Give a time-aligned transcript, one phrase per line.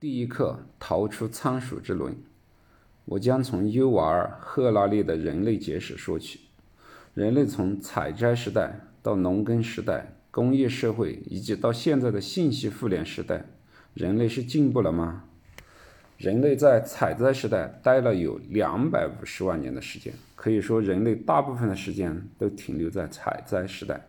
[0.00, 2.14] 第一课：逃出仓鼠之轮。
[3.04, 6.42] 我将从尤瓦尔·赫拉利的人类简史说起。
[7.14, 13.44] 人类从采摘时代到农耕时代、工业社会，以及到现在的信息互联时代，
[13.92, 15.24] 人类是进步了吗？
[16.16, 24.06] 人类在采摘时代待了有两百五十万年的时间，可以说人类大部分的时间都停留在采摘时代。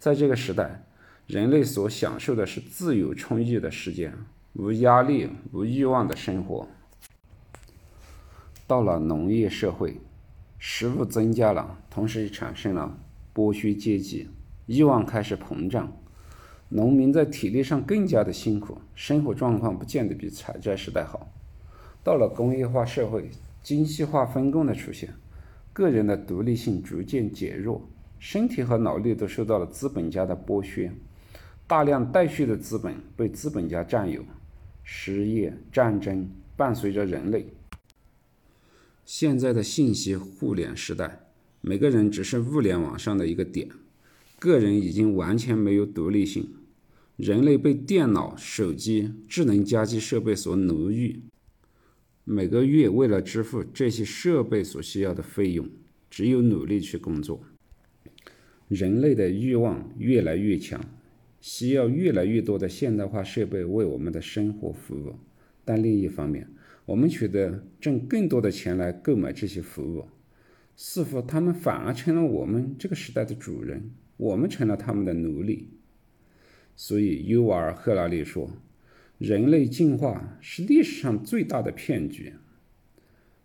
[0.00, 0.82] 在这个时代，
[1.28, 4.12] 人类所享受的是自由充裕的时间。
[4.54, 6.68] 无压力、无欲望的生活。
[8.68, 10.00] 到了农业社会，
[10.60, 12.96] 食物增加了，同时也产生了
[13.34, 14.28] 剥削阶级，
[14.66, 15.92] 欲望开始膨胀。
[16.68, 21.28] 农民在体力上更加的辛苦，生活状况不见得比采摘时代好。
[22.04, 23.30] 到了工业化社会，
[23.60, 25.12] 精细化分工的出现，
[25.72, 27.82] 个人的独立性逐渐减弱，
[28.20, 30.92] 身体和脑力都受到了资本家的剥削，
[31.66, 34.22] 大量待续的资本被资本家占有。
[34.84, 37.46] 失业、战争伴随着人类。
[39.04, 41.26] 现在的信息互联时代，
[41.60, 43.68] 每个人只是物联网上的一个点，
[44.38, 46.48] 个人已经完全没有独立性。
[47.16, 51.20] 人类被电脑、手机、智能家居设备所奴役，
[52.24, 55.68] 每个月为了支付这些设备所需要的费用，
[56.10, 57.42] 只有努力去工作。
[58.68, 60.80] 人类的欲望越来越强。
[61.46, 65.14] 需要越来越多的现代化设备为我们的生活服务，
[65.62, 66.48] 但另一方面，
[66.86, 70.06] 我们取得挣更多的钱来购买这些服务，
[70.74, 75.68] 似乎他们反而成了我们这个时代的主人，我们成了他们的奴隶。
[76.74, 78.50] 所以，尤瓦尔·赫拉利说
[79.20, 82.32] ：“人类进化是历史上最大的骗局。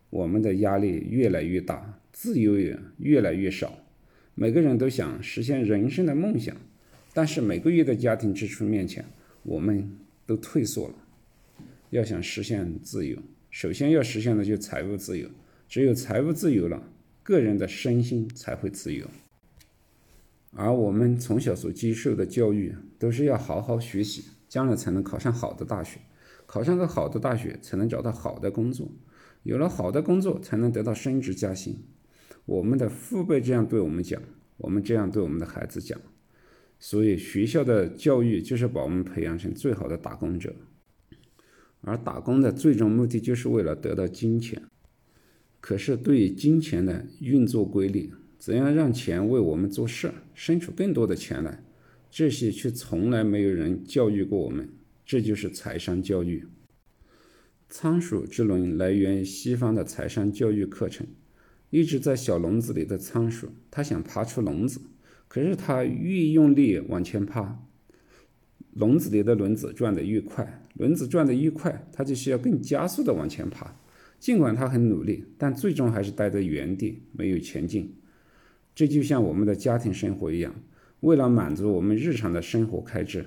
[0.10, 3.78] 我们的压力越来越大，自由也越来越少，
[4.36, 6.56] 每个人都想实现人生的梦想。”
[7.20, 9.06] 但是每个月的家庭支出面前，
[9.44, 9.92] 我们
[10.26, 10.96] 都退缩了。
[11.90, 15.28] 要想实现自由，首先要实现的就是财务自由。
[15.68, 16.82] 只有财务自由了，
[17.22, 19.06] 个人的身心才会自由。
[20.54, 26.00] 而我们从小所接受的教育，都是要好好学习，将来才能考上好的大学，
[26.46, 28.90] 考上个好的大学才能找到好的工作，
[29.44, 31.84] 有了好的工作才能得到升职加薪。
[32.46, 34.22] 我们的父辈这样对我们讲，
[34.56, 36.00] 我们这样对我们的孩子讲。
[36.80, 40.56] 所以，学校的教育就是把我们培养成最好的打工者，
[41.82, 44.64] 而打工的最终目的就是为了得到金钱。
[45.60, 51.62] 可是，对于金钱的运作规律，怎样让钱为我们做事，生出更多的钱来，
[52.10, 54.70] 这些却从来没有人教育过我们。
[55.06, 56.46] 这就是财商教育。
[57.68, 61.06] 仓鼠之轮来源于西方的财商教育课程。
[61.72, 64.80] 一直在小笼子里的仓鼠，它想爬出笼子。
[65.30, 67.58] 可是它越用力往前爬，
[68.74, 73.74] 笼子里的轮子转得越快，轮子转得越快，它就需要更加速的往前爬。
[74.20, 77.96] 尽管它很努力，但最终还是待在原地，没有前进。
[78.76, 80.54] 这就像我们的家庭生活一样，
[81.02, 83.26] 为了满足我们日常的生活开支，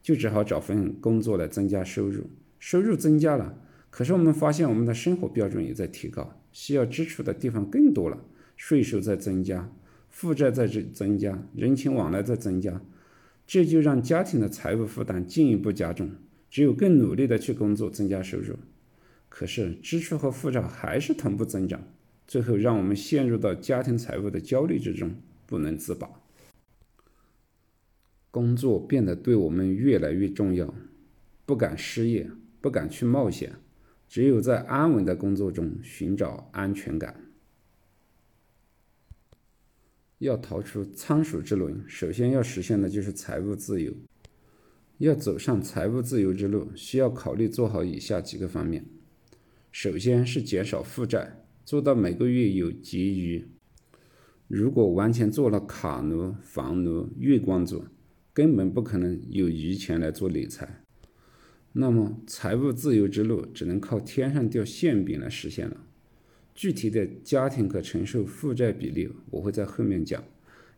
[0.00, 2.30] 就只好找份工作来增加收入。
[2.58, 3.56] 收入增加了，
[3.90, 8.24] 可是我们发现我们的生活标准也在提高，需要支出的地方更多了，
[8.56, 9.70] 税收在增加。
[10.12, 12.80] 负债在增增加，人情往来在增加，
[13.44, 16.08] 这就让家庭的财务负担进一步加重。
[16.48, 18.54] 只有更努力的去工作，增加收入，
[19.30, 21.82] 可是支出和负债还是同步增长，
[22.28, 25.10] 最后让我们陷入到家庭财务的焦虑之中，
[25.46, 26.08] 不能自拔。
[28.30, 30.74] 工作变得对我们越来越重要，
[31.46, 32.30] 不敢失业，
[32.60, 33.54] 不敢去冒险，
[34.06, 37.21] 只有在安稳的工作中寻找安全感。
[40.22, 43.92] 要逃出仓鼠之轮，首先要实现的就是财务自由。
[44.98, 48.86] 要走上财务自由之路，需要考虑做好以下几个方面：
[49.72, 53.44] 首先是减少负债，做到每个月有结余。
[54.46, 57.84] 如果完全做了卡奴、房奴、月光族，
[58.32, 60.84] 根本不可能有余钱来做理财。
[61.72, 65.78] 那么，财务自由之路只能靠天上掉馅饼来实现了。
[66.54, 70.22] 具体的家庭可承受负债比例，我会在后面讲，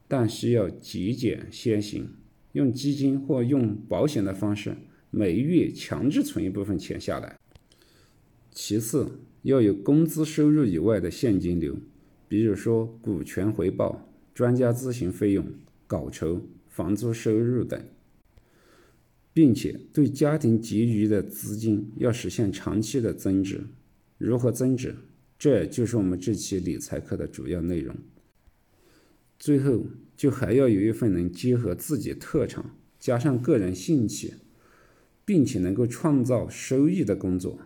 [0.06, 2.08] 但需要节俭先行，
[2.52, 4.76] 用基金或用保险的方式，
[5.10, 7.36] 每月强制存一部分钱下来。
[8.52, 11.76] 其次，要有工资收入以外的现金流，
[12.28, 15.44] 比如说股权回报、专家咨询费用、
[15.88, 17.84] 稿酬、房租收入等，
[19.32, 23.62] 并且对家庭结余的资金要实现长期的增值。
[24.18, 24.94] 如何增值？
[25.44, 27.94] 这就是我们这期理财课的主要内容。
[29.38, 29.84] 最后，
[30.16, 34.36] 就还要有一份能结合自己特长，加上个人兴趣，
[35.22, 37.58] 并且能够创造收益的工作。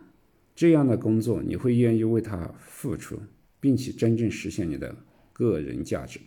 [0.56, 3.20] 这样的工作，你会愿意为它付出，
[3.60, 4.96] 并且真正实现你的
[5.32, 6.18] 个人价值。